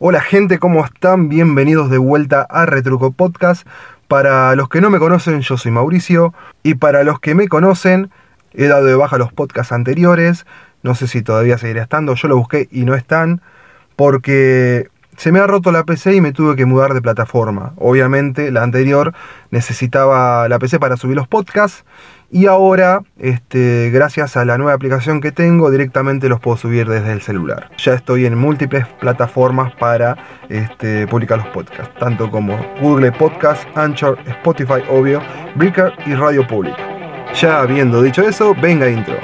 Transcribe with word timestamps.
Hola 0.00 0.20
gente, 0.20 0.60
¿cómo 0.60 0.84
están? 0.84 1.28
Bienvenidos 1.28 1.90
de 1.90 1.98
vuelta 1.98 2.46
a 2.48 2.66
Retruco 2.66 3.10
Podcast. 3.10 3.66
Para 4.06 4.54
los 4.54 4.68
que 4.68 4.80
no 4.80 4.90
me 4.90 5.00
conocen, 5.00 5.40
yo 5.40 5.56
soy 5.56 5.72
Mauricio. 5.72 6.32
Y 6.62 6.76
para 6.76 7.02
los 7.02 7.18
que 7.18 7.34
me 7.34 7.48
conocen, 7.48 8.08
he 8.52 8.68
dado 8.68 8.84
de 8.84 8.94
baja 8.94 9.18
los 9.18 9.32
podcasts 9.32 9.72
anteriores. 9.72 10.46
No 10.84 10.94
sé 10.94 11.08
si 11.08 11.22
todavía 11.22 11.58
seguirá 11.58 11.82
estando. 11.82 12.14
Yo 12.14 12.28
lo 12.28 12.36
busqué 12.36 12.68
y 12.70 12.84
no 12.84 12.94
están. 12.94 13.42
Porque 13.96 14.88
se 15.18 15.32
me 15.32 15.40
ha 15.40 15.48
roto 15.48 15.72
la 15.72 15.82
PC 15.82 16.14
y 16.14 16.20
me 16.20 16.32
tuve 16.32 16.54
que 16.54 16.64
mudar 16.64 16.94
de 16.94 17.02
plataforma. 17.02 17.72
Obviamente, 17.76 18.52
la 18.52 18.62
anterior 18.62 19.12
necesitaba 19.50 20.48
la 20.48 20.60
PC 20.60 20.78
para 20.78 20.96
subir 20.96 21.16
los 21.16 21.26
podcasts. 21.26 21.84
Y 22.30 22.46
ahora, 22.46 23.02
este, 23.18 23.90
gracias 23.90 24.36
a 24.36 24.44
la 24.44 24.58
nueva 24.58 24.74
aplicación 24.74 25.20
que 25.20 25.32
tengo, 25.32 25.72
directamente 25.72 26.28
los 26.28 26.38
puedo 26.38 26.56
subir 26.56 26.86
desde 26.88 27.10
el 27.10 27.20
celular. 27.20 27.68
Ya 27.78 27.94
estoy 27.94 28.26
en 28.26 28.38
múltiples 28.38 28.86
plataformas 29.00 29.72
para 29.74 30.16
este, 30.48 31.08
publicar 31.08 31.38
los 31.38 31.48
podcasts, 31.48 31.92
tanto 31.98 32.30
como 32.30 32.56
Google 32.80 33.10
Podcast, 33.10 33.66
Anchor, 33.76 34.18
Spotify, 34.24 34.84
obvio, 34.88 35.20
Breaker 35.56 35.94
y 36.06 36.14
Radio 36.14 36.46
Public. 36.46 36.76
Ya 37.34 37.60
habiendo 37.60 38.02
dicho 38.02 38.22
eso, 38.22 38.54
venga 38.54 38.88
intro. 38.88 39.16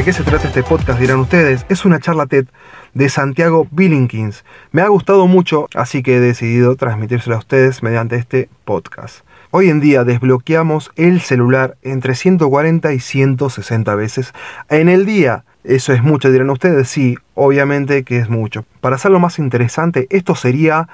¿De 0.00 0.04
qué 0.04 0.14
se 0.14 0.22
trata 0.22 0.48
este 0.48 0.62
podcast? 0.62 0.98
Dirán 0.98 1.20
ustedes. 1.20 1.66
Es 1.68 1.84
una 1.84 2.00
charla 2.00 2.24
TED 2.24 2.46
de 2.94 3.10
Santiago 3.10 3.68
Billinkins. 3.70 4.46
Me 4.72 4.80
ha 4.80 4.88
gustado 4.88 5.26
mucho, 5.26 5.68
así 5.74 6.02
que 6.02 6.16
he 6.16 6.20
decidido 6.20 6.74
transmitírselo 6.74 7.36
a 7.36 7.40
ustedes 7.40 7.82
mediante 7.82 8.16
este 8.16 8.48
podcast. 8.64 9.26
Hoy 9.50 9.68
en 9.68 9.78
día 9.78 10.04
desbloqueamos 10.04 10.90
el 10.96 11.20
celular 11.20 11.76
entre 11.82 12.14
140 12.14 12.94
y 12.94 12.98
160 12.98 13.94
veces 13.94 14.32
en 14.70 14.88
el 14.88 15.04
día. 15.04 15.44
Eso 15.64 15.92
es 15.92 16.02
mucho, 16.02 16.32
dirán 16.32 16.48
ustedes. 16.48 16.88
Sí, 16.88 17.18
obviamente 17.34 18.02
que 18.02 18.20
es 18.20 18.30
mucho. 18.30 18.64
Para 18.80 18.96
hacerlo 18.96 19.20
más 19.20 19.38
interesante, 19.38 20.06
esto 20.08 20.34
sería 20.34 20.88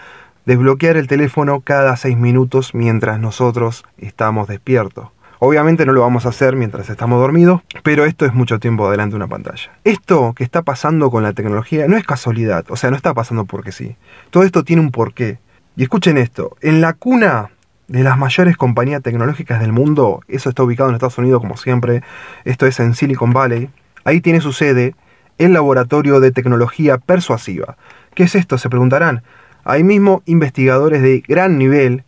desbloquear 0.47 0.97
el 0.97 1.07
teléfono 1.07 1.61
cada 1.61 1.97
6 1.97 2.17
minutos 2.17 2.75
mientras 2.75 3.21
nosotros 3.21 3.85
estamos 3.99 4.49
despiertos. 4.49 5.11
Obviamente 5.39 5.85
no 5.85 5.93
lo 5.93 6.01
vamos 6.01 6.27
a 6.27 6.31
hacer 6.31 6.57
mientras 6.57 6.89
estamos 6.89 7.21
dormidos, 7.21 7.61
pero 7.83 8.05
esto 8.05 8.25
es 8.25 8.35
mucho 8.35 8.59
tiempo 8.59 8.87
adelante 8.87 9.13
de 9.13 9.17
una 9.17 9.29
pantalla. 9.29 9.71
Esto 9.85 10.33
que 10.35 10.45
está 10.45 10.63
pasando 10.63 11.11
con 11.11 11.23
la 11.23 11.33
tecnología 11.33 11.87
no 11.89 11.97
es 11.97 12.05
casualidad, 12.05 12.65
o 12.69 12.77
sea, 12.77 12.91
no 12.91 12.97
está 12.97 13.13
pasando 13.13 13.45
porque 13.45 13.73
sí. 13.73 13.97
Todo 14.31 14.45
esto 14.45 14.65
tiene 14.65 14.83
un 14.83 14.91
porqué. 14.91 15.39
Y 15.77 15.83
escuchen 15.83 16.17
esto, 16.17 16.57
en 16.63 16.81
la 16.81 16.95
cuna 16.95 17.51
de 17.89 18.03
las 18.03 18.17
mayores 18.17 18.57
compañías 18.57 19.03
tecnológicas 19.03 19.61
del 19.61 19.73
mundo, 19.73 20.21
eso 20.27 20.49
está 20.49 20.63
ubicado 20.63 20.89
en 20.89 20.95
Estados 20.95 21.19
Unidos 21.19 21.41
como 21.41 21.57
siempre, 21.57 22.03
esto 22.45 22.67
es 22.67 22.81
en 22.81 22.95
Silicon 22.95 23.33
Valley, 23.33 23.69
ahí 24.05 24.21
tiene 24.21 24.41
su 24.41 24.53
sede 24.53 24.95
el 25.39 25.53
Laboratorio 25.53 26.19
de 26.21 26.31
Tecnología 26.31 26.99
Persuasiva. 26.99 27.77
¿Qué 28.15 28.23
es 28.23 28.35
esto? 28.35 28.57
Se 28.57 28.71
preguntarán. 28.71 29.23
Ahí 29.65 29.85
mismo 29.85 30.23
investigadores 30.25 31.03
de 31.03 31.23
gran 31.27 31.59
nivel 31.59 32.05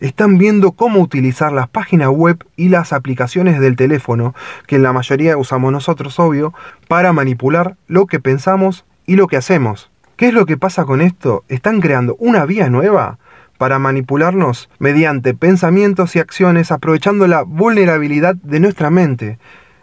están 0.00 0.38
viendo 0.38 0.72
cómo 0.72 1.00
utilizar 1.00 1.52
las 1.52 1.68
páginas 1.68 2.08
web 2.08 2.44
y 2.56 2.68
las 2.68 2.92
aplicaciones 2.92 3.60
del 3.60 3.76
teléfono, 3.76 4.34
que 4.66 4.76
en 4.76 4.82
la 4.82 4.92
mayoría 4.92 5.36
usamos 5.36 5.72
nosotros, 5.72 6.18
obvio, 6.18 6.54
para 6.88 7.12
manipular 7.12 7.76
lo 7.86 8.06
que 8.06 8.20
pensamos 8.20 8.84
y 9.06 9.16
lo 9.16 9.26
que 9.26 9.36
hacemos. 9.36 9.90
¿Qué 10.16 10.28
es 10.28 10.34
lo 10.34 10.46
que 10.46 10.56
pasa 10.56 10.84
con 10.84 11.00
esto? 11.00 11.44
Están 11.48 11.80
creando 11.80 12.16
una 12.18 12.46
vía 12.46 12.70
nueva 12.70 13.18
para 13.58 13.78
manipularnos 13.78 14.68
mediante 14.78 15.34
pensamientos 15.34 16.16
y 16.16 16.18
acciones 16.18 16.72
aprovechando 16.72 17.26
la 17.26 17.42
vulnerabilidad 17.42 18.34
de 18.36 18.60
nuestra 18.60 18.90
mente. 18.90 19.38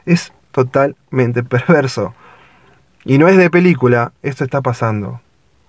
Es 0.06 0.34
totalmente 0.52 1.44
perverso. 1.44 2.13
Y 3.06 3.18
no 3.18 3.28
es 3.28 3.38
de 3.38 3.50
película, 3.50 4.13
esto 4.22 4.44
está 4.44 4.62
pasando. 4.62 5.22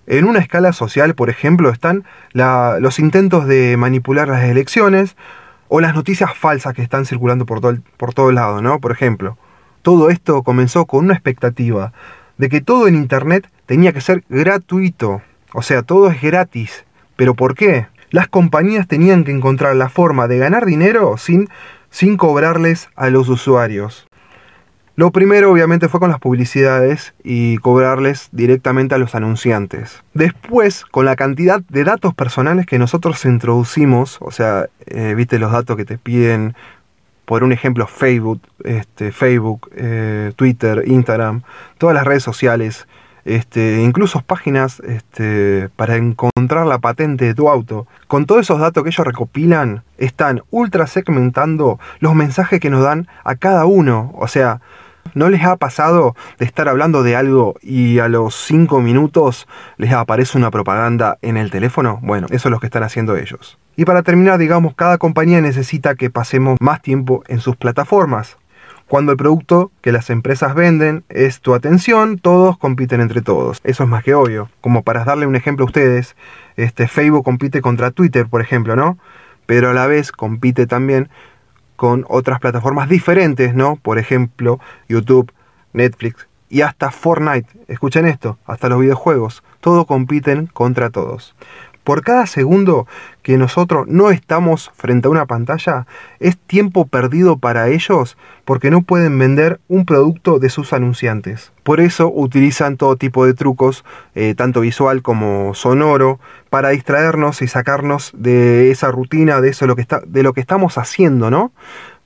En 0.07 0.25
una 0.25 0.39
escala 0.39 0.71
social, 0.71 1.15
por 1.15 1.29
ejemplo, 1.29 1.69
están 1.69 2.03
los 2.33 2.99
intentos 2.99 3.47
de 3.47 3.75
manipular 3.77 4.27
las 4.27 4.43
elecciones 4.43 5.15
o 5.67 5.81
las 5.81 5.95
noticias 5.95 6.37
falsas 6.37 6.73
que 6.73 6.83
están 6.83 7.05
circulando 7.05 7.45
por 7.45 7.59
todo, 7.59 7.77
por 7.97 8.13
todo 8.13 8.31
lado, 8.31 8.61
¿no? 8.61 8.79
Por 8.79 8.91
ejemplo, 8.91 9.37
todo 9.81 10.09
esto 10.09 10.43
comenzó 10.43 10.85
con 10.85 11.05
una 11.05 11.13
expectativa 11.13 11.91
de 12.37 12.49
que 12.49 12.61
todo 12.61 12.87
en 12.87 12.95
Internet 12.95 13.49
tenía 13.65 13.93
que 13.93 14.01
ser 14.01 14.23
gratuito, 14.29 15.21
o 15.53 15.61
sea, 15.61 15.81
todo 15.81 16.09
es 16.09 16.21
gratis. 16.21 16.85
¿Pero 17.15 17.33
por 17.33 17.55
qué? 17.55 17.87
Las 18.11 18.27
compañías 18.27 18.87
tenían 18.87 19.23
que 19.23 19.31
encontrar 19.31 19.75
la 19.75 19.89
forma 19.89 20.27
de 20.27 20.37
ganar 20.37 20.65
dinero 20.65 21.17
sin, 21.17 21.49
sin 21.89 22.17
cobrarles 22.17 22.89
a 22.95 23.09
los 23.09 23.29
usuarios. 23.29 24.07
Lo 24.97 25.11
primero 25.11 25.51
obviamente 25.51 25.89
fue 25.89 25.99
con 25.99 26.09
las 26.09 26.19
publicidades 26.19 27.13
y 27.21 27.57
cobrarles 27.57 28.29
directamente 28.31 28.95
a 28.95 28.97
los 28.97 29.13
anunciantes. 29.13 30.01
Después, 30.13 30.85
con 30.85 31.03
la 31.03 31.17
cantidad 31.17 31.59
de 31.67 31.83
datos 31.83 32.13
personales 32.13 32.65
que 32.65 32.79
nosotros 32.79 33.25
introducimos, 33.25 34.17
o 34.21 34.31
sea, 34.31 34.69
eh, 34.85 35.13
viste 35.15 35.37
los 35.37 35.51
datos 35.51 35.75
que 35.75 35.83
te 35.83 35.97
piden, 35.97 36.55
por 37.25 37.43
un 37.43 37.51
ejemplo, 37.51 37.87
Facebook, 37.87 38.41
este, 38.63 39.11
Facebook 39.11 39.69
eh, 39.75 40.31
Twitter, 40.37 40.83
Instagram, 40.85 41.41
todas 41.77 41.93
las 41.93 42.05
redes 42.05 42.23
sociales, 42.23 42.87
este, 43.25 43.81
incluso 43.81 44.21
páginas 44.21 44.79
este, 44.81 45.69
para 45.75 45.97
encontrar 45.97 46.67
la 46.67 46.77
patente 46.79 47.25
de 47.25 47.33
tu 47.33 47.49
auto. 47.49 47.85
Con 48.07 48.27
todos 48.27 48.41
esos 48.41 48.59
datos 48.59 48.83
que 48.83 48.89
ellos 48.89 49.05
recopilan, 49.05 49.83
están 49.97 50.43
ultra 50.51 50.87
segmentando 50.87 51.79
los 51.99 52.15
mensajes 52.15 52.61
que 52.61 52.69
nos 52.69 52.83
dan 52.83 53.07
a 53.25 53.35
cada 53.35 53.65
uno. 53.65 54.13
O 54.15 54.27
sea, 54.27 54.61
¿No 55.13 55.29
les 55.29 55.43
ha 55.43 55.55
pasado 55.55 56.15
de 56.39 56.45
estar 56.45 56.67
hablando 56.67 57.03
de 57.03 57.15
algo 57.15 57.55
y 57.61 57.99
a 57.99 58.09
los 58.09 58.35
5 58.35 58.81
minutos 58.81 59.47
les 59.77 59.93
aparece 59.93 60.37
una 60.37 60.51
propaganda 60.51 61.17
en 61.21 61.37
el 61.37 61.51
teléfono? 61.51 61.99
Bueno, 62.01 62.27
eso 62.31 62.49
es 62.49 62.51
lo 62.51 62.59
que 62.59 62.65
están 62.67 62.83
haciendo 62.83 63.15
ellos. 63.15 63.57
Y 63.77 63.85
para 63.85 64.03
terminar, 64.03 64.39
digamos, 64.39 64.75
cada 64.75 64.97
compañía 64.97 65.39
necesita 65.39 65.95
que 65.95 66.09
pasemos 66.09 66.57
más 66.59 66.81
tiempo 66.81 67.23
en 67.27 67.39
sus 67.39 67.55
plataformas. 67.55 68.37
Cuando 68.87 69.11
el 69.11 69.17
producto 69.17 69.71
que 69.81 69.91
las 69.91 70.09
empresas 70.09 70.53
venden 70.53 71.05
es 71.09 71.41
tu 71.41 71.55
atención, 71.55 72.19
todos 72.19 72.57
compiten 72.57 73.01
entre 73.01 73.21
todos. 73.21 73.59
Eso 73.63 73.83
es 73.83 73.89
más 73.89 74.03
que 74.03 74.13
obvio. 74.13 74.49
Como 74.61 74.83
para 74.83 75.05
darle 75.05 75.25
un 75.25 75.35
ejemplo 75.35 75.63
a 75.63 75.67
ustedes, 75.67 76.15
este 76.55 76.87
Facebook 76.87 77.23
compite 77.23 77.61
contra 77.61 77.91
Twitter, 77.91 78.27
por 78.27 78.41
ejemplo, 78.41 78.75
¿no? 78.75 78.97
Pero 79.45 79.69
a 79.69 79.73
la 79.73 79.87
vez 79.87 80.11
compite 80.11 80.67
también 80.67 81.09
con 81.75 82.05
otras 82.09 82.39
plataformas 82.39 82.89
diferentes, 82.89 83.53
¿no? 83.53 83.75
Por 83.77 83.99
ejemplo, 83.99 84.59
YouTube, 84.87 85.31
Netflix 85.73 86.27
y 86.49 86.61
hasta 86.61 86.91
Fortnite. 86.91 87.49
Escuchen 87.67 88.05
esto, 88.05 88.37
hasta 88.45 88.69
los 88.69 88.79
videojuegos. 88.79 89.43
Todos 89.59 89.85
compiten 89.85 90.47
contra 90.47 90.89
todos. 90.89 91.35
Por 91.85 92.01
cada 92.01 92.25
segundo 92.25 92.87
que 93.21 93.37
nosotros 93.37 93.85
no 93.87 94.09
estamos 94.09 94.71
frente 94.75 95.07
a 95.07 95.11
una 95.11 95.27
pantalla, 95.27 95.85
es 96.19 96.35
tiempo 96.35 96.87
perdido 96.87 97.37
para 97.37 97.69
ellos 97.69 98.17
porque 98.43 98.71
no 98.71 98.81
pueden 98.81 99.17
vender 99.19 99.59
un 99.67 99.85
producto 99.85 100.39
de 100.39 100.49
sus 100.49 100.73
anunciantes. 100.73 101.51
Por 101.61 101.79
eso 101.79 102.11
utilizan 102.11 102.77
todo 102.77 102.95
tipo 102.95 103.23
de 103.27 103.35
trucos, 103.35 103.85
eh, 104.15 104.33
tanto 104.35 104.61
visual 104.61 105.03
como 105.03 105.53
sonoro, 105.53 106.19
para 106.49 106.69
distraernos 106.69 107.43
y 107.43 107.47
sacarnos 107.47 108.11
de 108.17 108.71
esa 108.71 108.89
rutina, 108.89 109.39
de 109.39 109.49
eso 109.49 109.67
lo 109.67 109.75
que 109.75 109.85
de 110.07 110.23
lo 110.23 110.33
que 110.33 110.41
estamos 110.41 110.79
haciendo, 110.79 111.29
¿no? 111.29 111.51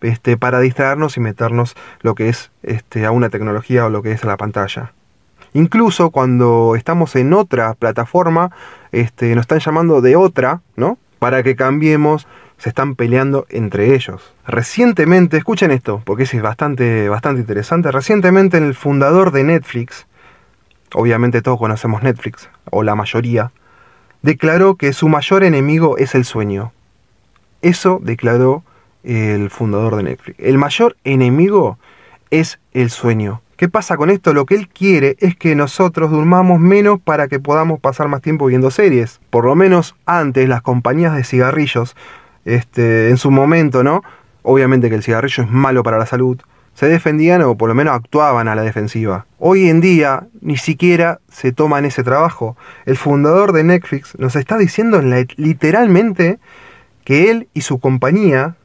Este, 0.01 0.35
para 0.35 0.59
distraernos 0.59 1.16
y 1.16 1.22
meternos 1.22 1.78
lo 2.01 2.16
que 2.16 2.28
es 2.28 2.51
este, 2.63 3.06
a 3.06 3.11
una 3.11 3.29
tecnología 3.29 3.85
o 3.85 3.90
lo 3.90 4.03
que 4.03 4.11
es 4.11 4.25
a 4.25 4.28
la 4.28 4.35
pantalla. 4.35 4.91
Incluso 5.53 6.11
cuando 6.11 6.75
estamos 6.75 7.15
en 7.15 7.33
otra 7.33 7.73
plataforma, 7.73 8.51
este, 8.91 9.33
nos 9.35 9.43
están 9.43 9.59
llamando 9.59 10.01
de 10.01 10.15
otra, 10.15 10.61
¿no? 10.75 10.97
Para 11.19 11.43
que 11.43 11.55
cambiemos, 11.55 12.27
se 12.59 12.69
están 12.69 12.96
peleando 12.96 13.46
entre 13.49 13.96
ellos. 13.96 14.34
Recientemente, 14.46 15.37
escuchen 15.37 15.72
esto, 15.72 16.01
porque 16.05 16.23
es 16.23 16.41
bastante, 16.41 17.09
bastante 17.09 17.41
interesante. 17.41 17.91
Recientemente 17.91 18.57
el 18.57 18.75
fundador 18.75 19.31
de 19.31 19.43
Netflix, 19.43 20.05
obviamente 20.93 21.41
todos 21.41 21.57
conocemos 21.57 22.03
Netflix, 22.03 22.49
o 22.69 22.84
la 22.84 22.95
mayoría, 22.95 23.52
declaró 24.22 24.75
que 24.75 24.93
su 24.93 25.07
mayor 25.07 25.43
enemigo 25.43 25.97
es 25.97 26.16
el 26.16 26.25
sueño. 26.25 26.73
Eso 27.61 27.99
declaró 28.02 28.63
el 29.03 29.49
fundador 29.49 29.95
de 29.95 30.03
Netflix. 30.03 30.40
El 30.40 30.57
mayor 30.57 30.97
enemigo 31.05 31.78
es 32.29 32.59
el 32.73 32.90
sueño. 32.90 33.41
¿Qué 33.59 33.67
pasa 33.67 33.97
con 33.97 34.09
esto? 34.09 34.34
Lo 34.34 34.46
que 34.46 34.56
él 34.56 34.70
quiere 34.70 35.17
es 35.20 35.35
que 35.35 35.53
nosotros 35.53 36.11
durmamos 36.11 36.61
menos 36.61 36.97
para 36.97 37.28
que 37.28 37.41
podamos 37.41 37.82
pasar 37.82 38.08
más 38.08 38.22
tiempo 38.22 38.46
viendo 38.46 38.72
series. 38.72 39.20
Por 39.29 39.44
lo 39.44 39.53
menos 39.53 39.97
antes 40.06 40.47
las 40.47 40.61
compañías 40.61 41.14
de 41.14 41.26
cigarrillos, 41.26 41.97
este, 42.46 43.09
en 43.09 43.17
su 43.17 43.32
momento, 43.32 43.84
¿no? 43.84 44.02
Obviamente 44.44 44.88
que 44.88 44.96
el 44.96 45.03
cigarrillo 45.03 45.44
es 45.44 45.52
malo 45.52 45.84
para 45.84 45.97
la 45.97 46.06
salud, 46.06 46.40
se 46.73 46.88
defendían 46.88 47.41
o 47.41 47.58
por 47.58 47.67
lo 47.67 47.76
menos 47.76 47.94
actuaban 47.96 48.47
a 48.47 48.56
la 48.56 48.61
defensiva. 48.61 49.26
Hoy 49.40 49.67
en 49.67 49.82
día 49.82 50.28
ni 50.40 50.55
siquiera 50.55 51.20
se 51.29 51.52
toman 51.52 51.84
ese 51.84 52.02
trabajo. 52.02 52.55
El 52.85 52.96
fundador 52.96 53.52
de 53.52 53.66
Netflix 53.66 54.17
nos 54.17 54.38
está 54.38 54.58
diciendo 54.58 55.02
literalmente 55.35 56.40
que 57.03 57.29
él 57.29 57.50
y 57.53 57.59
su 57.59 57.82
compañía 57.82 58.55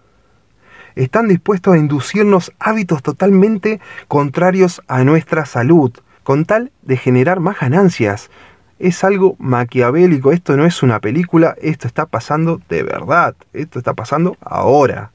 están 0.97 1.29
dispuestos 1.29 1.75
a 1.75 1.79
inducirnos 1.79 2.53
hábitos 2.59 3.03
totalmente 3.03 3.81
contrarios 4.09 4.83
a 4.89 5.05
nuestra 5.05 5.47
salud, 5.47 5.93
con 6.23 6.45
tal 6.45 6.73
de 6.83 6.97
generar 6.97 7.41
más 7.41 7.61
ganancias. 7.61 8.31
Es 8.79 9.05
algo 9.05 9.37
maquiavélico, 9.39 10.33
esto 10.33 10.57
no 10.57 10.65
es 10.67 10.83
una 10.83 11.01
película, 11.01 11.55
esto 11.63 11.87
está 11.87 12.07
pasando 12.07 12.61
de 12.69 12.83
verdad, 12.83 13.35
esto 13.53 13.79
está 13.79 13.95
pasando 13.95 14.37
ahora. 14.41 15.11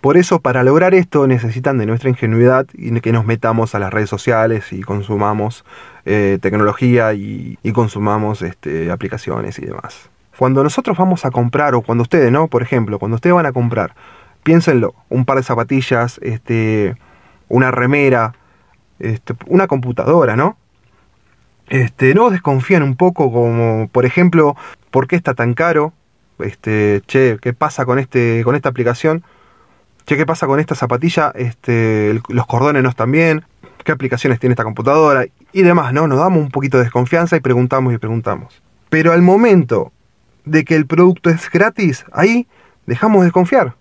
Por 0.00 0.16
eso, 0.16 0.40
para 0.40 0.62
lograr 0.62 0.94
esto, 0.94 1.26
necesitan 1.26 1.78
de 1.78 1.86
nuestra 1.86 2.08
ingenuidad 2.08 2.66
y 2.72 2.98
que 3.00 3.12
nos 3.12 3.26
metamos 3.26 3.74
a 3.74 3.78
las 3.78 3.92
redes 3.92 4.10
sociales 4.10 4.72
y 4.72 4.82
consumamos 4.82 5.64
eh, 6.04 6.38
tecnología 6.40 7.12
y, 7.14 7.58
consumamos 7.72 8.42
este, 8.42 8.90
aplicaciones 8.90 9.58
y 9.58 9.66
demás. 9.66 10.10
Cuando 10.38 10.62
nosotros 10.62 10.96
vamos 10.96 11.24
a 11.24 11.30
comprar, 11.30 11.74
o 11.74 11.82
cuando 11.82 12.02
ustedes, 12.02 12.32
¿no? 12.32 12.48
Por 12.48 12.62
ejemplo, 12.62 12.98
cuando 12.98 13.16
ustedes 13.16 13.34
van 13.34 13.46
a 13.46 13.52
comprar, 13.52 13.94
piénsenlo, 14.42 14.94
un 15.08 15.24
par 15.24 15.36
de 15.36 15.42
zapatillas, 15.42 16.18
este, 16.22 16.96
una 17.48 17.70
remera, 17.70 18.34
este, 18.98 19.34
una 19.46 19.66
computadora, 19.66 20.36
¿no? 20.36 20.56
Este, 21.68 22.14
no 22.14 22.30
desconfían 22.30 22.82
un 22.82 22.96
poco 22.96 23.32
como, 23.32 23.88
por 23.88 24.04
ejemplo, 24.04 24.56
¿por 24.90 25.06
qué 25.06 25.16
está 25.16 25.34
tan 25.34 25.54
caro? 25.54 25.92
Este, 26.40 27.02
che, 27.06 27.38
¿qué 27.40 27.52
pasa 27.52 27.84
con, 27.84 27.98
este, 27.98 28.42
con 28.44 28.56
esta 28.56 28.68
aplicación? 28.68 29.22
che, 30.04 30.16
¿qué 30.16 30.26
pasa 30.26 30.46
con 30.46 30.58
esta 30.58 30.74
zapatilla? 30.74 31.32
Este, 31.36 32.20
los 32.28 32.46
cordones 32.46 32.82
no 32.82 32.88
están 32.88 33.12
bien, 33.12 33.44
qué 33.84 33.92
aplicaciones 33.92 34.40
tiene 34.40 34.54
esta 34.54 34.64
computadora 34.64 35.24
y 35.52 35.62
demás, 35.62 35.92
¿no? 35.92 36.06
Nos 36.08 36.18
damos 36.18 36.40
un 36.40 36.50
poquito 36.50 36.78
de 36.78 36.84
desconfianza 36.84 37.36
y 37.36 37.40
preguntamos 37.40 37.94
y 37.94 37.98
preguntamos. 37.98 38.60
Pero 38.88 39.12
al 39.12 39.22
momento 39.22 39.92
de 40.44 40.64
que 40.64 40.74
el 40.74 40.86
producto 40.86 41.30
es 41.30 41.48
gratis, 41.50 42.04
ahí 42.12 42.48
dejamos 42.86 43.24
de 43.24 43.30
confiar. 43.30 43.76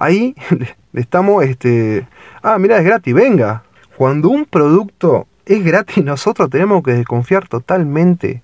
Ahí 0.00 0.34
estamos, 0.94 1.44
este, 1.44 2.08
ah, 2.42 2.58
mira, 2.58 2.78
es 2.78 2.84
gratis, 2.84 3.14
venga. 3.14 3.62
Cuando 3.98 4.30
un 4.30 4.46
producto 4.46 5.28
es 5.44 5.62
gratis, 5.62 6.02
nosotros 6.04 6.48
tenemos 6.48 6.82
que 6.82 6.94
desconfiar 6.94 7.46
totalmente. 7.46 8.42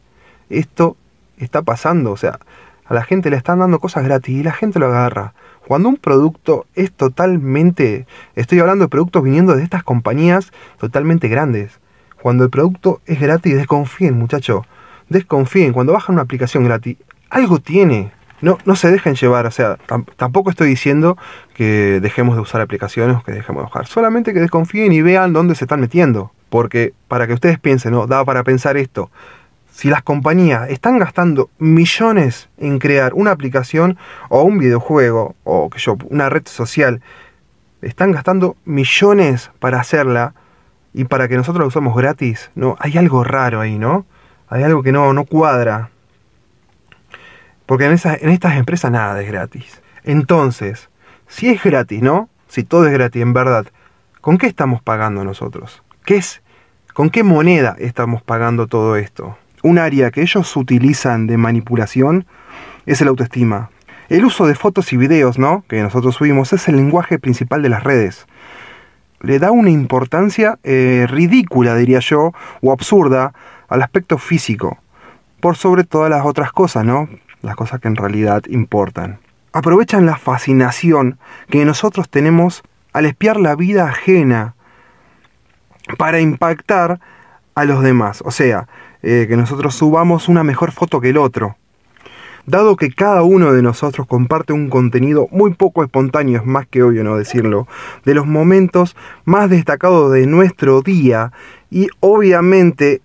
Esto 0.50 0.96
está 1.38 1.62
pasando, 1.62 2.12
o 2.12 2.16
sea, 2.16 2.38
a 2.84 2.94
la 2.94 3.02
gente 3.02 3.30
le 3.30 3.36
están 3.36 3.58
dando 3.58 3.80
cosas 3.80 4.04
gratis 4.04 4.36
y 4.36 4.42
la 4.42 4.52
gente 4.52 4.78
lo 4.78 4.86
agarra. 4.86 5.32
Cuando 5.66 5.88
un 5.88 5.96
producto 5.96 6.66
es 6.74 6.92
totalmente, 6.92 8.06
estoy 8.36 8.60
hablando 8.60 8.84
de 8.84 8.88
productos 8.90 9.24
viniendo 9.24 9.56
de 9.56 9.64
estas 9.64 9.82
compañías 9.82 10.52
totalmente 10.78 11.26
grandes. 11.28 11.80
Cuando 12.20 12.44
el 12.44 12.50
producto 12.50 13.00
es 13.06 13.18
gratis, 13.18 13.56
desconfíen 13.56 14.16
muchachos, 14.16 14.66
desconfíen. 15.08 15.72
Cuando 15.72 15.94
bajan 15.94 16.16
una 16.16 16.22
aplicación 16.22 16.64
gratis, 16.64 16.98
algo 17.30 17.60
tiene. 17.60 18.12
No, 18.40 18.58
no 18.64 18.76
se 18.76 18.90
dejen 18.90 19.14
llevar, 19.14 19.46
o 19.46 19.50
sea, 19.50 19.78
tampoco 20.16 20.50
estoy 20.50 20.68
diciendo 20.68 21.16
que 21.54 22.00
dejemos 22.00 22.36
de 22.36 22.42
usar 22.42 22.60
aplicaciones 22.60 23.16
o 23.16 23.22
que 23.22 23.32
dejemos 23.32 23.62
de 23.62 23.68
bajar. 23.68 23.86
Solamente 23.86 24.34
que 24.34 24.40
desconfíen 24.40 24.92
y 24.92 25.02
vean 25.02 25.32
dónde 25.32 25.54
se 25.54 25.64
están 25.64 25.80
metiendo. 25.80 26.32
Porque 26.50 26.92
para 27.08 27.26
que 27.26 27.32
ustedes 27.32 27.58
piensen, 27.58 27.92
¿no? 27.92 28.06
Da 28.06 28.24
para 28.24 28.44
pensar 28.44 28.76
esto 28.76 29.10
si 29.76 29.90
las 29.90 30.02
compañías 30.02 30.70
están 30.70 30.98
gastando 30.98 31.50
millones 31.58 32.48
en 32.56 32.78
crear 32.78 33.12
una 33.12 33.30
aplicación 33.30 33.98
o 34.30 34.42
un 34.42 34.56
videojuego 34.56 35.34
o 35.44 35.68
que 35.68 35.78
yo, 35.78 35.98
una 36.08 36.30
red 36.30 36.44
social, 36.46 37.02
están 37.82 38.10
gastando 38.10 38.56
millones 38.64 39.50
para 39.58 39.78
hacerla 39.78 40.32
y 40.94 41.04
para 41.04 41.28
que 41.28 41.36
nosotros 41.36 41.62
la 41.62 41.68
usemos 41.68 41.94
gratis, 41.94 42.50
no, 42.54 42.76
hay 42.80 42.96
algo 42.96 43.22
raro 43.22 43.60
ahí, 43.60 43.78
¿no? 43.78 44.06
Hay 44.48 44.62
algo 44.62 44.82
que 44.82 44.92
no, 44.92 45.12
no 45.12 45.26
cuadra. 45.26 45.90
Porque 47.66 47.84
en, 47.84 47.92
en 47.92 48.30
estas 48.30 48.56
empresas 48.56 48.90
nada 48.90 49.20
es 49.20 49.28
gratis. 49.28 49.82
Entonces, 50.04 50.88
si 51.26 51.48
es 51.48 51.62
gratis, 51.62 52.00
¿no? 52.00 52.28
Si 52.48 52.62
todo 52.62 52.86
es 52.86 52.92
gratis, 52.92 53.22
en 53.22 53.32
verdad, 53.32 53.66
¿con 54.20 54.38
qué 54.38 54.46
estamos 54.46 54.80
pagando 54.80 55.24
nosotros? 55.24 55.82
¿Qué 56.04 56.16
es? 56.16 56.42
¿Con 56.94 57.10
qué 57.10 57.24
moneda 57.24 57.76
estamos 57.78 58.22
pagando 58.22 58.68
todo 58.68 58.96
esto? 58.96 59.36
Un 59.62 59.78
área 59.78 60.10
que 60.10 60.22
ellos 60.22 60.56
utilizan 60.56 61.26
de 61.26 61.36
manipulación 61.36 62.26
es 62.86 63.00
el 63.00 63.08
autoestima. 63.08 63.70
El 64.08 64.24
uso 64.24 64.46
de 64.46 64.54
fotos 64.54 64.92
y 64.92 64.96
videos, 64.96 65.38
¿no? 65.38 65.64
Que 65.68 65.82
nosotros 65.82 66.14
subimos 66.14 66.52
es 66.52 66.68
el 66.68 66.76
lenguaje 66.76 67.18
principal 67.18 67.60
de 67.62 67.68
las 67.68 67.82
redes. 67.82 68.26
Le 69.20 69.40
da 69.40 69.50
una 69.50 69.70
importancia 69.70 70.58
eh, 70.62 71.06
ridícula, 71.10 71.74
diría 71.74 71.98
yo, 71.98 72.32
o 72.62 72.72
absurda 72.72 73.32
al 73.68 73.82
aspecto 73.82 74.18
físico, 74.18 74.78
por 75.40 75.56
sobre 75.56 75.82
todas 75.82 76.08
las 76.08 76.24
otras 76.24 76.52
cosas, 76.52 76.84
¿no? 76.84 77.08
Las 77.42 77.56
cosas 77.56 77.80
que 77.80 77.88
en 77.88 77.96
realidad 77.96 78.42
importan. 78.48 79.18
Aprovechan 79.52 80.06
la 80.06 80.16
fascinación 80.16 81.18
que 81.48 81.64
nosotros 81.64 82.08
tenemos 82.08 82.62
al 82.92 83.06
espiar 83.06 83.38
la 83.38 83.54
vida 83.54 83.88
ajena 83.88 84.54
para 85.98 86.20
impactar 86.20 87.00
a 87.54 87.64
los 87.64 87.82
demás. 87.82 88.22
O 88.24 88.30
sea, 88.30 88.68
eh, 89.02 89.26
que 89.28 89.36
nosotros 89.36 89.74
subamos 89.74 90.28
una 90.28 90.42
mejor 90.42 90.72
foto 90.72 91.00
que 91.00 91.10
el 91.10 91.16
otro. 91.16 91.56
Dado 92.46 92.76
que 92.76 92.92
cada 92.92 93.22
uno 93.22 93.52
de 93.52 93.62
nosotros 93.62 94.06
comparte 94.06 94.52
un 94.52 94.68
contenido 94.68 95.26
muy 95.32 95.54
poco 95.54 95.82
espontáneo, 95.82 96.40
es 96.40 96.46
más 96.46 96.66
que 96.68 96.82
obvio 96.82 97.02
no 97.02 97.16
decirlo, 97.16 97.66
de 98.04 98.14
los 98.14 98.26
momentos 98.26 98.96
más 99.24 99.50
destacados 99.50 100.12
de 100.12 100.26
nuestro 100.26 100.80
día 100.80 101.32
y 101.70 101.88
obviamente 101.98 103.00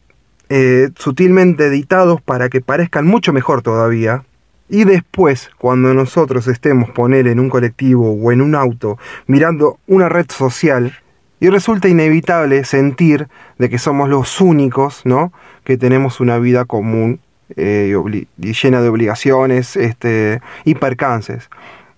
eh, 0.53 0.89
sutilmente 0.97 1.67
editados 1.67 2.21
para 2.21 2.49
que 2.49 2.59
parezcan 2.59 3.07
mucho 3.07 3.31
mejor 3.31 3.61
todavía, 3.61 4.25
y 4.67 4.83
después, 4.83 5.49
cuando 5.57 5.93
nosotros 5.93 6.47
estemos 6.47 6.89
poner 6.89 7.27
en 7.27 7.39
un 7.39 7.49
colectivo 7.49 8.11
o 8.11 8.31
en 8.33 8.41
un 8.41 8.53
auto 8.53 8.97
mirando 9.27 9.79
una 9.87 10.09
red 10.09 10.25
social, 10.29 10.93
y 11.39 11.47
resulta 11.47 11.87
inevitable 11.87 12.65
sentir 12.65 13.29
de 13.59 13.69
que 13.69 13.79
somos 13.79 14.09
los 14.09 14.41
únicos, 14.41 15.05
¿no? 15.05 15.31
Que 15.63 15.77
tenemos 15.77 16.19
una 16.19 16.37
vida 16.37 16.65
común 16.65 17.21
eh, 17.55 17.95
y 18.37 18.53
llena 18.53 18.81
de 18.81 18.89
obligaciones 18.89 19.77
este, 19.77 20.41
y 20.65 20.75
percances. 20.75 21.49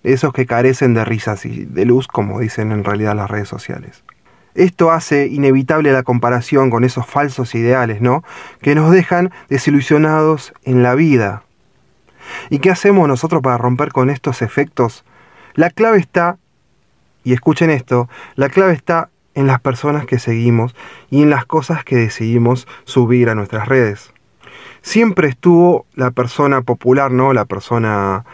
Esos 0.04 0.32
que 0.32 0.46
carecen 0.46 0.94
de 0.94 1.04
risas 1.04 1.44
y 1.44 1.64
de 1.64 1.84
luz, 1.86 2.06
como 2.06 2.38
dicen 2.38 2.70
en 2.70 2.84
realidad 2.84 3.16
las 3.16 3.28
redes 3.28 3.48
sociales. 3.48 4.04
Esto 4.54 4.92
hace 4.92 5.26
inevitable 5.26 5.92
la 5.92 6.02
comparación 6.02 6.70
con 6.70 6.84
esos 6.84 7.06
falsos 7.06 7.54
ideales, 7.54 8.00
¿no? 8.00 8.22
Que 8.60 8.74
nos 8.74 8.90
dejan 8.92 9.32
desilusionados 9.48 10.52
en 10.62 10.82
la 10.82 10.94
vida. 10.94 11.42
¿Y 12.50 12.60
qué 12.60 12.70
hacemos 12.70 13.08
nosotros 13.08 13.42
para 13.42 13.58
romper 13.58 13.90
con 13.90 14.10
estos 14.10 14.42
efectos? 14.42 15.04
La 15.54 15.70
clave 15.70 15.98
está, 15.98 16.38
y 17.22 17.32
escuchen 17.32 17.70
esto, 17.70 18.08
la 18.36 18.48
clave 18.48 18.72
está 18.72 19.10
en 19.34 19.46
las 19.46 19.60
personas 19.60 20.06
que 20.06 20.18
seguimos 20.18 20.74
y 21.10 21.22
en 21.22 21.30
las 21.30 21.44
cosas 21.44 21.84
que 21.84 21.96
decidimos 21.96 22.68
subir 22.84 23.28
a 23.28 23.34
nuestras 23.34 23.68
redes. 23.68 24.12
Siempre 24.82 25.28
estuvo 25.28 25.86
la 25.94 26.10
persona 26.10 26.62
popular, 26.62 27.10
¿no? 27.10 27.32
La 27.32 27.44
persona 27.44 28.24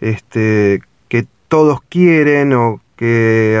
este, 0.00 0.82
que 1.08 1.26
todos 1.48 1.80
quieren 1.88 2.52
o 2.52 2.80
que 2.96 3.60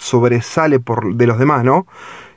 sobresale 0.00 0.80
por, 0.80 1.14
de 1.14 1.26
los 1.26 1.38
demás, 1.38 1.62
¿no? 1.62 1.86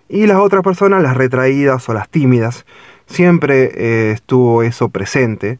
Y 0.10 0.28
las 0.28 0.38
otras 0.38 0.62
personas, 0.64 1.02
las 1.02 1.18
retraídas 1.18 1.88
o 1.90 1.94
las 1.94 2.10
tímidas. 2.10 2.66
Siempre 3.08 3.72
eh, 3.74 4.12
estuvo 4.12 4.62
eso 4.64 4.90
presente. 4.90 5.60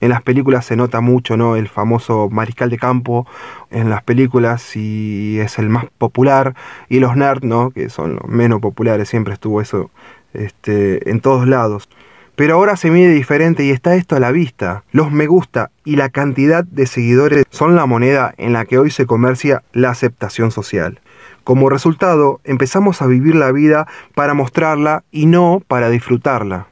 En 0.00 0.10
las 0.10 0.22
películas 0.22 0.66
se 0.66 0.76
nota 0.76 1.00
mucho, 1.00 1.36
¿no? 1.36 1.56
El 1.56 1.68
famoso 1.68 2.28
mariscal 2.30 2.70
de 2.70 2.78
campo 2.78 3.26
en 3.70 3.88
las 3.88 4.02
películas 4.02 4.76
y 4.76 5.38
es 5.38 5.58
el 5.58 5.68
más 5.68 5.86
popular. 5.98 6.54
Y 6.88 7.00
los 7.00 7.16
nerds, 7.16 7.44
¿no? 7.44 7.70
Que 7.70 7.88
son 7.90 8.16
los 8.16 8.28
menos 8.28 8.60
populares, 8.60 9.08
siempre 9.08 9.34
estuvo 9.34 9.60
eso 9.60 9.90
este, 10.32 11.10
en 11.10 11.20
todos 11.20 11.46
lados. 11.46 11.88
Pero 12.34 12.54
ahora 12.54 12.76
se 12.76 12.90
mide 12.90 13.12
diferente 13.12 13.64
y 13.64 13.70
está 13.70 13.94
esto 13.94 14.16
a 14.16 14.20
la 14.20 14.30
vista. 14.30 14.84
Los 14.92 15.10
me 15.10 15.26
gusta 15.26 15.70
y 15.84 15.96
la 15.96 16.10
cantidad 16.10 16.64
de 16.64 16.86
seguidores 16.86 17.44
son 17.50 17.76
la 17.76 17.86
moneda 17.86 18.34
en 18.36 18.52
la 18.52 18.66
que 18.66 18.78
hoy 18.78 18.90
se 18.90 19.06
comercia 19.06 19.62
la 19.72 19.90
aceptación 19.90 20.50
social. 20.50 21.00
Como 21.46 21.70
resultado, 21.70 22.40
empezamos 22.42 23.00
a 23.02 23.06
vivir 23.06 23.36
la 23.36 23.52
vida 23.52 23.86
para 24.16 24.34
mostrarla 24.34 25.04
y 25.12 25.26
no 25.26 25.62
para 25.68 25.90
disfrutarla. 25.90 26.66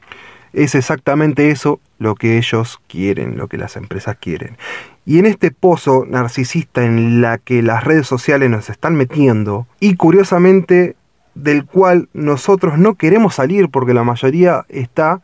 Es 0.51 0.75
exactamente 0.75 1.49
eso 1.49 1.79
lo 1.97 2.15
que 2.15 2.37
ellos 2.37 2.81
quieren, 2.89 3.37
lo 3.37 3.47
que 3.47 3.57
las 3.57 3.77
empresas 3.77 4.17
quieren. 4.19 4.57
Y 5.05 5.17
en 5.17 5.27
este 5.27 5.51
pozo 5.51 6.03
narcisista 6.05 6.83
en 6.83 7.21
la 7.21 7.37
que 7.37 7.63
las 7.63 7.85
redes 7.85 8.05
sociales 8.05 8.49
nos 8.49 8.69
están 8.69 8.95
metiendo, 8.95 9.65
y 9.79 9.95
curiosamente 9.95 10.97
del 11.35 11.63
cual 11.63 12.09
nosotros 12.11 12.77
no 12.77 12.95
queremos 12.95 13.35
salir 13.35 13.69
porque 13.69 13.93
la 13.93 14.03
mayoría 14.03 14.65
está 14.67 15.21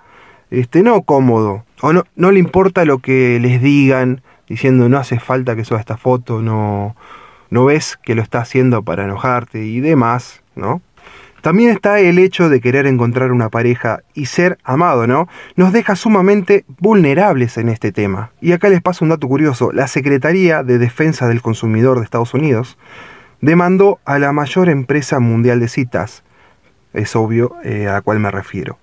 este, 0.50 0.82
no 0.82 1.02
cómodo, 1.02 1.66
o 1.82 1.92
no, 1.92 2.06
no 2.16 2.32
le 2.32 2.40
importa 2.40 2.86
lo 2.86 3.00
que 3.00 3.38
les 3.42 3.62
digan, 3.62 4.22
diciendo 4.48 4.88
no 4.88 4.98
hace 4.98 5.20
falta 5.20 5.58
que 5.58 5.66
suba 5.66 5.82
esta 5.82 5.98
foto, 5.98 6.42
no, 6.42 6.96
no 7.52 7.66
ves 7.66 8.00
que 8.02 8.16
lo 8.16 8.24
está 8.24 8.40
haciendo 8.40 8.82
para 8.82 9.04
enojarte 9.04 9.64
y 9.66 9.82
demás, 9.82 10.42
¿no? 10.56 10.82
También 11.42 11.72
está 11.72 12.00
el 12.00 12.20
hecho 12.20 12.50
de 12.50 12.62
querer 12.62 12.86
encontrar 12.86 13.32
una 13.32 13.50
pareja 13.50 14.02
y 14.14 14.28
ser 14.28 14.60
amado, 14.64 15.08
¿no? 15.08 15.28
Nos 15.56 15.74
deja 15.74 15.96
sumamente 15.96 16.66
vulnerables 16.80 17.58
en 17.58 17.68
este 17.70 17.92
tema. 17.92 18.32
Y 18.42 18.52
acá 18.52 18.70
les 18.70 18.82
paso 18.82 19.04
un 19.04 19.10
dato 19.10 19.28
curioso. 19.28 19.72
La 19.72 19.88
Secretaría 19.88 20.64
de 20.64 20.78
Defensa 20.78 21.28
del 21.28 21.42
Consumidor 21.42 21.98
de 21.98 22.04
Estados 22.04 22.36
Unidos 22.36 22.78
demandó 23.42 24.00
a 24.06 24.20
la 24.20 24.32
mayor 24.32 24.70
empresa 24.70 25.20
mundial 25.20 25.60
de 25.60 25.68
citas. 25.68 26.24
Es 26.94 27.16
obvio 27.16 27.56
eh, 27.64 27.88
a 27.88 27.94
la 27.94 28.02
cual 28.02 28.20
me 28.20 28.30
refiero. 28.30 28.78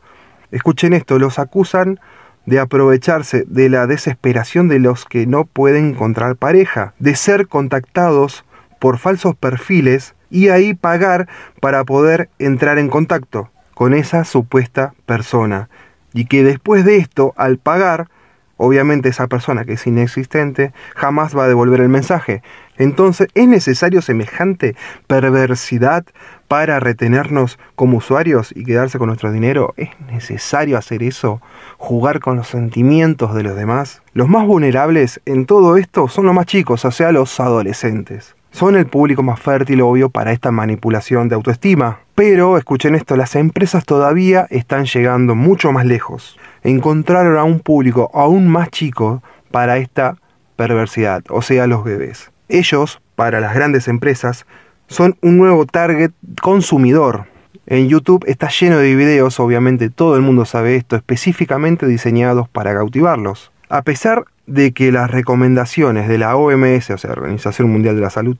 Escuchen 0.51 0.95
esto, 0.95 1.19
los 1.21 1.39
acusan 1.39 2.01
de 2.45 2.59
aprovecharse 2.59 3.45
de 3.47 3.69
la 3.69 3.87
desesperación 3.87 4.67
de 4.69 4.81
los 4.81 5.05
que 5.05 5.27
no 5.27 5.45
pueden 5.45 5.91
encontrar 5.91 6.37
pareja, 6.37 6.95
de 6.99 7.15
ser 7.15 7.47
contactados 7.47 8.45
por 8.79 8.99
falsos 8.99 9.35
perfiles 9.37 10.15
y 10.31 10.49
ahí 10.49 10.75
pagar 10.75 11.29
para 11.61 11.85
poder 11.85 12.29
entrar 12.39 12.79
en 12.79 12.89
contacto 12.89 13.51
con 13.75 13.95
esa 13.95 14.25
supuesta 14.25 14.95
persona. 15.07 15.69
Y 16.13 16.25
que 16.27 16.43
después 16.43 16.85
de 16.85 16.97
esto, 16.97 17.33
al 17.37 17.59
pagar, 17.59 18.09
obviamente 18.57 19.09
esa 19.09 19.29
persona 19.29 19.65
que 19.65 19.75
es 19.75 19.87
inexistente 19.87 20.73
jamás 20.97 21.37
va 21.37 21.45
a 21.45 21.49
devolver 21.49 21.81
el 21.81 21.89
mensaje. 21.89 22.43
Entonces, 22.77 23.29
¿es 23.35 23.49
necesario 23.49 24.03
semejante 24.03 24.75
perversidad 25.07 26.05
para 26.49 26.81
retenernos 26.81 27.59
como 27.75 27.99
usuarios 27.99 28.53
y 28.55 28.65
quedarse 28.65 28.99
con 28.99 29.09
nuestro 29.09 29.33
dinero? 29.33 29.75
¿Es 29.77 29.91
necesario 30.11 30.79
hacer 30.79 31.03
eso? 31.03 31.41
¿Jugar 31.77 32.21
con 32.21 32.37
los 32.37 32.49
sentimientos 32.49 33.35
de 33.35 33.43
los 33.43 33.57
demás? 33.57 34.03
Los 34.13 34.29
más 34.29 34.47
vulnerables 34.47 35.21
en 35.25 35.47
todo 35.47 35.77
esto 35.77 36.09
son 36.09 36.27
los 36.27 36.35
más 36.35 36.47
chicos, 36.47 36.85
o 36.85 36.91
sea, 36.91 37.13
los 37.13 37.39
adolescentes 37.41 38.38
son 38.51 38.77
el 38.77 38.87
público 38.87 39.23
más 39.23 39.41
fértil, 39.41 39.83
obvio, 39.83 40.11
para 40.11 40.33
esta 40.33 40.51
manipulación 40.51 41.29
de 41.29 41.35
autoestima. 41.35 42.01
Pero, 42.15 42.59
escuchen 42.59 42.95
esto, 42.95 43.17
las 43.17 43.37
empresas 43.37 43.85
todavía 43.85 44.47
están 44.51 44.87
llegando 44.87 45.35
mucho 45.35 45.73
más 45.73 45.87
lejos. 45.87 46.39
Encontraron 46.63 47.37
a 47.37 47.45
un 47.45 47.61
público 47.61 48.11
aún 48.13 48.49
más 48.49 48.71
chico 48.71 49.23
para 49.51 49.79
esta 49.79 50.17
perversidad, 50.57 51.23
o 51.29 51.43
sea, 51.43 51.67
los 51.67 51.85
bebés. 51.85 52.33
Ellos, 52.49 53.01
para 53.15 53.41
las 53.41 53.55
grandes 53.55 53.87
empresas, 53.89 54.47
son 54.89 55.17
un 55.23 55.39
nuevo 55.39 55.67
target 55.67 56.13
consumidor. 56.43 57.27
En 57.67 57.89
YouTube 57.89 58.25
está 58.27 58.49
lleno 58.49 58.79
de 58.79 58.95
videos, 58.95 59.39
obviamente 59.41 59.91
todo 59.91 60.17
el 60.17 60.23
mundo 60.23 60.47
sabe 60.47 60.77
esto, 60.77 60.97
específicamente 60.97 61.87
diseñados 61.87 62.49
para 62.49 62.75
cautivarlos. 62.75 63.53
A 63.69 63.83
pesar 63.83 64.25
de 64.47 64.73
que 64.73 64.91
las 64.93 65.11
recomendaciones 65.11 66.09
de 66.09 66.19
la 66.19 66.37
OMS, 66.37 66.91
o 66.91 66.99
sea, 66.99 67.13
Organización 67.13 67.71
Mundial 67.71 67.97
de 67.97 68.03
la 68.03 68.11
Salud, 68.11 68.39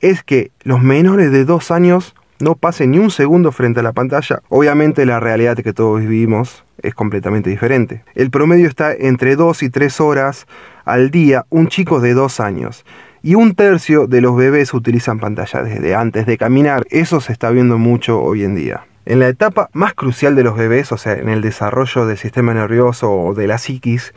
es 0.00 0.22
que 0.22 0.50
los 0.62 0.82
menores 0.82 1.32
de 1.32 1.44
dos 1.44 1.70
años 1.70 2.14
no 2.38 2.54
pasen 2.54 2.90
ni 2.90 2.98
un 2.98 3.10
segundo 3.10 3.52
frente 3.52 3.80
a 3.80 3.82
la 3.82 3.94
pantalla, 3.94 4.42
obviamente 4.50 5.06
la 5.06 5.20
realidad 5.20 5.56
que 5.56 5.72
todos 5.72 6.00
vivimos 6.00 6.64
es 6.82 6.94
completamente 6.94 7.48
diferente. 7.48 8.04
El 8.14 8.30
promedio 8.30 8.68
está 8.68 8.92
entre 8.92 9.36
dos 9.36 9.62
y 9.62 9.70
tres 9.70 10.00
horas 10.00 10.46
al 10.84 11.10
día 11.10 11.46
un 11.48 11.68
chico 11.68 12.00
de 12.00 12.12
dos 12.12 12.40
años. 12.40 12.84
Y 13.22 13.34
un 13.34 13.54
tercio 13.54 14.06
de 14.06 14.20
los 14.20 14.36
bebés 14.36 14.74
utilizan 14.74 15.18
pantalla 15.18 15.62
desde 15.62 15.94
antes 15.94 16.26
de 16.26 16.36
caminar. 16.36 16.84
Eso 16.90 17.20
se 17.20 17.32
está 17.32 17.50
viendo 17.50 17.78
mucho 17.78 18.20
hoy 18.20 18.44
en 18.44 18.54
día. 18.54 18.86
En 19.06 19.20
la 19.20 19.28
etapa 19.28 19.70
más 19.72 19.94
crucial 19.94 20.36
de 20.36 20.44
los 20.44 20.56
bebés, 20.56 20.92
o 20.92 20.96
sea, 20.96 21.14
en 21.14 21.28
el 21.28 21.40
desarrollo 21.40 22.06
del 22.06 22.18
sistema 22.18 22.52
nervioso 22.54 23.10
o 23.10 23.34
de 23.34 23.46
la 23.46 23.58
psiquis, 23.58 24.12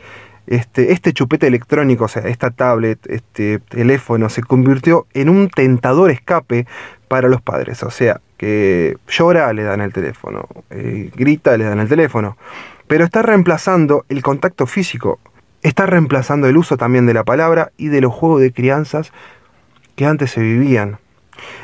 este, 0.50 0.92
este 0.92 1.12
chupete 1.12 1.46
electrónico, 1.46 2.04
o 2.04 2.08
sea, 2.08 2.22
esta 2.22 2.50
tablet, 2.50 2.98
este 3.08 3.60
teléfono, 3.60 4.28
se 4.28 4.42
convirtió 4.42 5.06
en 5.14 5.28
un 5.28 5.48
tentador 5.48 6.10
escape 6.10 6.66
para 7.06 7.28
los 7.28 7.40
padres. 7.40 7.84
O 7.84 7.90
sea, 7.90 8.20
que 8.36 8.96
llora, 9.06 9.52
le 9.52 9.62
dan 9.62 9.80
el 9.80 9.92
teléfono, 9.92 10.48
eh, 10.70 11.10
grita, 11.14 11.56
le 11.56 11.64
dan 11.64 11.78
el 11.78 11.88
teléfono. 11.88 12.36
Pero 12.88 13.04
está 13.04 13.22
reemplazando 13.22 14.04
el 14.08 14.24
contacto 14.24 14.66
físico, 14.66 15.20
está 15.62 15.86
reemplazando 15.86 16.48
el 16.48 16.56
uso 16.56 16.76
también 16.76 17.06
de 17.06 17.14
la 17.14 17.22
palabra 17.22 17.70
y 17.76 17.86
de 17.86 18.00
los 18.00 18.12
juegos 18.12 18.40
de 18.40 18.52
crianzas 18.52 19.12
que 19.94 20.04
antes 20.04 20.32
se 20.32 20.40
vivían. 20.40 20.98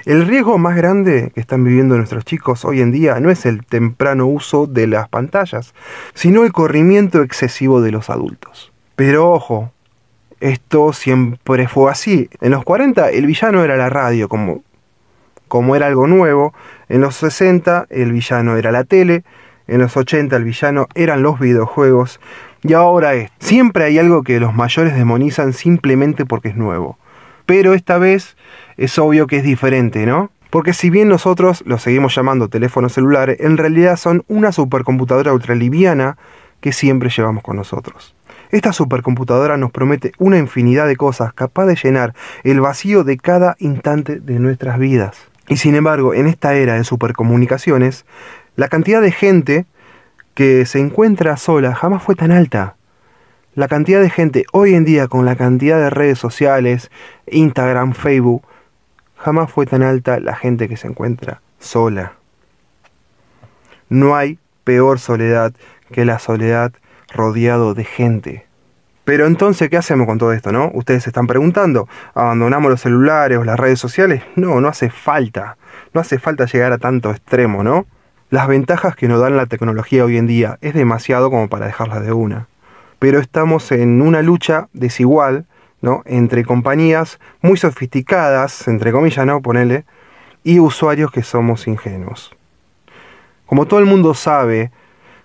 El 0.04 0.28
riesgo 0.28 0.58
más 0.58 0.76
grande 0.76 1.32
que 1.34 1.40
están 1.40 1.64
viviendo 1.64 1.96
nuestros 1.96 2.24
chicos 2.24 2.64
hoy 2.64 2.80
en 2.80 2.92
día 2.92 3.18
no 3.18 3.30
es 3.30 3.46
el 3.46 3.66
temprano 3.66 4.26
uso 4.26 4.68
de 4.68 4.86
las 4.86 5.08
pantallas, 5.08 5.74
sino 6.14 6.44
el 6.44 6.52
corrimiento 6.52 7.22
excesivo 7.22 7.80
de 7.80 7.90
los 7.90 8.10
adultos. 8.10 8.72
Pero 8.96 9.30
ojo, 9.30 9.70
esto 10.40 10.92
siempre 10.94 11.68
fue 11.68 11.90
así. 11.90 12.30
En 12.40 12.52
los 12.52 12.64
40 12.64 13.10
el 13.10 13.26
villano 13.26 13.62
era 13.62 13.76
la 13.76 13.90
radio, 13.90 14.28
como, 14.28 14.62
como 15.48 15.76
era 15.76 15.86
algo 15.86 16.06
nuevo. 16.06 16.54
En 16.88 17.02
los 17.02 17.16
60 17.16 17.86
el 17.90 18.12
villano 18.12 18.56
era 18.56 18.72
la 18.72 18.84
tele. 18.84 19.22
En 19.68 19.80
los 19.80 19.96
80 19.96 20.34
el 20.34 20.44
villano 20.44 20.88
eran 20.94 21.22
los 21.22 21.38
videojuegos. 21.38 22.20
Y 22.62 22.72
ahora 22.72 23.14
es. 23.14 23.30
Siempre 23.38 23.84
hay 23.84 23.98
algo 23.98 24.22
que 24.22 24.40
los 24.40 24.54
mayores 24.54 24.94
demonizan 24.94 25.52
simplemente 25.52 26.24
porque 26.24 26.48
es 26.48 26.56
nuevo. 26.56 26.98
Pero 27.44 27.74
esta 27.74 27.98
vez 27.98 28.36
es 28.78 28.98
obvio 28.98 29.26
que 29.26 29.36
es 29.36 29.44
diferente, 29.44 30.06
¿no? 30.06 30.30
Porque 30.48 30.72
si 30.72 30.88
bien 30.88 31.08
nosotros 31.08 31.62
los 31.66 31.82
seguimos 31.82 32.14
llamando 32.14 32.48
teléfonos 32.48 32.94
celulares, 32.94 33.38
en 33.40 33.58
realidad 33.58 33.96
son 33.96 34.24
una 34.26 34.52
supercomputadora 34.52 35.34
ultraliviana 35.34 36.16
que 36.60 36.72
siempre 36.72 37.10
llevamos 37.10 37.42
con 37.42 37.56
nosotros. 37.56 38.15
Esta 38.50 38.72
supercomputadora 38.72 39.56
nos 39.56 39.70
promete 39.70 40.12
una 40.18 40.38
infinidad 40.38 40.86
de 40.86 40.96
cosas 40.96 41.32
capaz 41.32 41.66
de 41.66 41.76
llenar 41.76 42.14
el 42.44 42.60
vacío 42.60 43.04
de 43.04 43.16
cada 43.16 43.56
instante 43.58 44.20
de 44.20 44.38
nuestras 44.38 44.78
vidas. 44.78 45.16
Y 45.48 45.56
sin 45.56 45.74
embargo, 45.74 46.14
en 46.14 46.26
esta 46.26 46.54
era 46.54 46.74
de 46.74 46.84
supercomunicaciones, 46.84 48.04
la 48.56 48.68
cantidad 48.68 49.00
de 49.00 49.12
gente 49.12 49.66
que 50.34 50.66
se 50.66 50.80
encuentra 50.80 51.36
sola 51.36 51.74
jamás 51.74 52.02
fue 52.02 52.14
tan 52.14 52.30
alta. 52.30 52.76
La 53.54 53.68
cantidad 53.68 54.00
de 54.00 54.10
gente 54.10 54.44
hoy 54.52 54.74
en 54.74 54.84
día 54.84 55.08
con 55.08 55.24
la 55.24 55.36
cantidad 55.36 55.78
de 55.78 55.90
redes 55.90 56.18
sociales, 56.18 56.90
Instagram, 57.26 57.94
Facebook, 57.94 58.42
jamás 59.16 59.50
fue 59.50 59.66
tan 59.66 59.82
alta 59.82 60.20
la 60.20 60.36
gente 60.36 60.68
que 60.68 60.76
se 60.76 60.88
encuentra 60.88 61.40
sola. 61.58 62.12
No 63.88 64.14
hay 64.14 64.38
peor 64.64 64.98
soledad 64.98 65.54
que 65.92 66.04
la 66.04 66.18
soledad 66.18 66.72
rodeado 67.12 67.74
de 67.74 67.84
gente. 67.84 68.46
Pero 69.04 69.26
entonces, 69.26 69.70
¿qué 69.70 69.76
hacemos 69.76 70.08
con 70.08 70.18
todo 70.18 70.32
esto, 70.32 70.50
no? 70.50 70.70
Ustedes 70.74 71.04
se 71.04 71.10
están 71.10 71.28
preguntando, 71.28 71.88
¿abandonamos 72.12 72.70
los 72.70 72.80
celulares 72.80 73.38
o 73.38 73.44
las 73.44 73.58
redes 73.58 73.78
sociales? 73.78 74.24
No, 74.34 74.60
no 74.60 74.66
hace 74.66 74.90
falta. 74.90 75.56
No 75.94 76.00
hace 76.00 76.18
falta 76.18 76.46
llegar 76.46 76.72
a 76.72 76.78
tanto 76.78 77.12
extremo, 77.12 77.62
¿no? 77.62 77.86
Las 78.30 78.48
ventajas 78.48 78.96
que 78.96 79.06
nos 79.06 79.20
dan 79.20 79.36
la 79.36 79.46
tecnología 79.46 80.04
hoy 80.04 80.16
en 80.16 80.26
día 80.26 80.58
es 80.60 80.74
demasiado 80.74 81.30
como 81.30 81.48
para 81.48 81.66
dejarlas 81.66 82.02
de 82.02 82.12
una. 82.12 82.48
Pero 82.98 83.20
estamos 83.20 83.70
en 83.70 84.02
una 84.02 84.22
lucha 84.22 84.66
desigual, 84.72 85.46
¿no? 85.80 86.02
Entre 86.04 86.44
compañías 86.44 87.20
muy 87.42 87.56
sofisticadas, 87.56 88.66
entre 88.66 88.90
comillas, 88.90 89.24
¿no? 89.24 89.40
Ponele, 89.40 89.84
y 90.42 90.58
usuarios 90.58 91.12
que 91.12 91.22
somos 91.22 91.68
ingenuos. 91.68 92.34
Como 93.46 93.66
todo 93.66 93.78
el 93.78 93.86
mundo 93.86 94.14
sabe, 94.14 94.72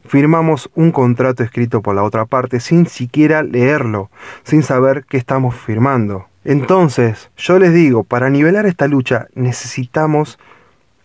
firmamos 0.05 0.70
un 0.75 0.91
contrato 0.91 1.43
escrito 1.43 1.81
por 1.81 1.96
la 1.96 2.03
otra 2.03 2.25
parte 2.25 2.60
sin 2.60 2.88
siquiera 2.88 3.43
leerlo, 3.43 4.10
sin 4.43 4.63
saber 4.63 5.05
qué 5.08 5.17
estamos 5.17 5.55
firmando. 5.55 6.27
Entonces, 6.43 7.29
yo 7.38 7.60
les 7.60 7.74
digo, 7.74 8.03
para 8.03 8.29
nivelar 8.29 8.65
esta 8.65 8.88
lucha 8.88 9.27
necesitamos 9.36 10.39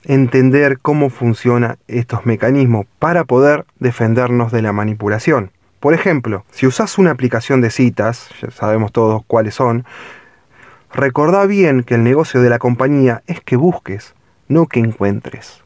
entender 0.04 0.78
cómo 0.78 1.10
funcionan 1.10 1.78
estos 1.88 2.24
mecanismos 2.24 2.86
para 2.98 3.24
poder 3.24 3.66
defendernos 3.78 4.52
de 4.52 4.62
la 4.62 4.72
manipulación. 4.72 5.50
Por 5.80 5.94
ejemplo, 5.94 6.44
si 6.50 6.66
usas 6.66 6.96
una 6.96 7.10
aplicación 7.10 7.60
de 7.60 7.70
citas, 7.70 8.30
ya 8.40 8.50
sabemos 8.50 8.92
todos 8.92 9.22
cuáles 9.26 9.54
son, 9.54 9.84
recordá 10.92 11.44
bien 11.46 11.82
que 11.82 11.96
el 11.96 12.04
negocio 12.04 12.40
de 12.40 12.48
la 12.48 12.58
compañía 12.58 13.22
es 13.26 13.40
que 13.40 13.56
busques, 13.56 14.14
no 14.48 14.66
que 14.66 14.80
encuentres. 14.80 15.65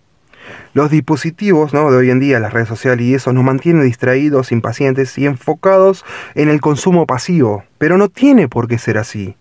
Los 0.75 0.91
dispositivos 0.91 1.73
de 1.73 1.79
hoy 1.79 2.11
en 2.11 2.21
día, 2.21 2.41
las 2.41 2.53
redes 2.53 2.69
sociales 2.69 3.05
y 3.05 3.15
eso, 3.15 3.33
nos 3.33 3.45
mantienen 3.45 3.85
distraídos, 3.85 4.53
impacientes 4.53 5.17
y 5.19 5.27
enfocados 5.27 6.05
en 6.35 6.49
el 6.49 6.61
consumo 6.61 7.07
pasivo. 7.07 7.65
Pero 7.79 7.99
no 7.99 8.09
tiene 8.09 8.49
por 8.49 8.69
qué 8.69 8.79
ser 8.79 8.99
así. 8.99 9.37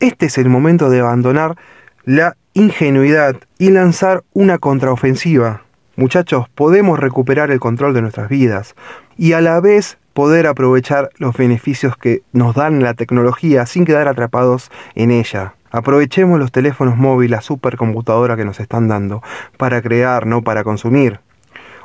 Este 0.00 0.26
es 0.26 0.38
el 0.38 0.48
momento 0.48 0.90
de 0.90 1.00
abandonar 1.00 1.56
la 2.04 2.36
ingenuidad 2.54 3.36
y 3.58 3.70
lanzar 3.70 4.24
una 4.32 4.58
contraofensiva. 4.58 5.62
Muchachos, 5.96 6.48
podemos 6.54 6.98
recuperar 6.98 7.50
el 7.50 7.58
control 7.58 7.92
de 7.94 8.02
nuestras 8.02 8.28
vidas 8.28 8.74
y 9.16 9.32
a 9.32 9.40
la 9.40 9.60
vez 9.60 9.98
poder 10.14 10.46
aprovechar 10.46 11.10
los 11.18 11.36
beneficios 11.36 11.96
que 11.96 12.22
nos 12.32 12.54
dan 12.54 12.82
la 12.82 12.94
tecnología 12.94 13.66
sin 13.66 13.84
quedar 13.84 14.08
atrapados 14.08 14.70
en 14.94 15.10
ella. 15.10 15.54
Aprovechemos 15.70 16.38
los 16.38 16.52
teléfonos 16.52 16.96
móviles, 16.96 17.30
la 17.30 17.40
supercomputadora 17.40 18.36
que 18.36 18.44
nos 18.44 18.60
están 18.60 18.88
dando, 18.88 19.22
para 19.56 19.82
crear, 19.82 20.26
no 20.26 20.42
para 20.42 20.64
consumir. 20.64 21.20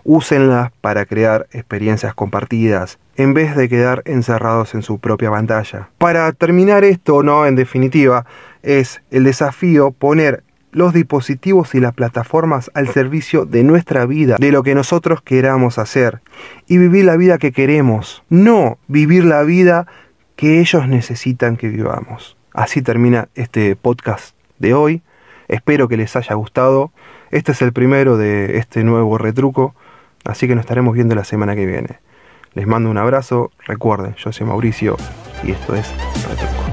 Úsenlas 0.05 0.71
para 0.81 1.05
crear 1.05 1.47
experiencias 1.51 2.13
compartidas, 2.13 2.99
en 3.15 3.33
vez 3.33 3.55
de 3.55 3.69
quedar 3.69 4.01
encerrados 4.05 4.75
en 4.75 4.81
su 4.81 4.99
propia 4.99 5.31
pantalla. 5.31 5.89
Para 5.97 6.31
terminar 6.33 6.83
esto, 6.83 7.23
no, 7.23 7.45
en 7.45 7.55
definitiva, 7.55 8.25
es 8.63 9.01
el 9.11 9.23
desafío 9.23 9.91
poner 9.91 10.43
los 10.73 10.93
dispositivos 10.93 11.75
y 11.75 11.79
las 11.79 11.93
plataformas 11.93 12.71
al 12.73 12.89
servicio 12.89 13.45
de 13.45 13.63
nuestra 13.63 14.05
vida, 14.05 14.37
de 14.39 14.51
lo 14.51 14.63
que 14.63 14.75
nosotros 14.75 15.21
queramos 15.21 15.77
hacer 15.77 16.21
y 16.67 16.77
vivir 16.77 17.05
la 17.05 17.15
vida 17.15 17.37
que 17.37 17.51
queremos, 17.51 18.23
no 18.29 18.79
vivir 18.87 19.23
la 19.23 19.43
vida 19.43 19.87
que 20.35 20.59
ellos 20.59 20.87
necesitan 20.87 21.57
que 21.57 21.69
vivamos. 21.69 22.35
Así 22.53 22.81
termina 22.81 23.29
este 23.35 23.75
podcast 23.75 24.35
de 24.59 24.73
hoy. 24.73 25.01
Espero 25.47 25.87
que 25.87 25.97
les 25.97 26.15
haya 26.15 26.35
gustado. 26.35 26.91
Este 27.31 27.51
es 27.51 27.61
el 27.61 27.73
primero 27.73 28.15
de 28.15 28.57
este 28.59 28.83
nuevo 28.83 29.17
retruco, 29.17 29.75
así 30.23 30.47
que 30.47 30.55
nos 30.55 30.61
estaremos 30.61 30.93
viendo 30.93 31.15
la 31.15 31.23
semana 31.23 31.55
que 31.55 31.65
viene. 31.65 31.99
Les 32.53 32.67
mando 32.67 32.91
un 32.91 32.97
abrazo. 32.97 33.51
Recuerden, 33.65 34.13
yo 34.15 34.31
soy 34.31 34.45
Mauricio 34.45 34.97
y 35.43 35.51
esto 35.51 35.75
es 35.75 35.91
Retruco. 36.29 36.72